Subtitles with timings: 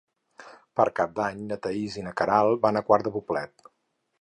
[0.79, 3.71] Per Cap d'Any na Thaís i na Queralt van a Quart de Poblet.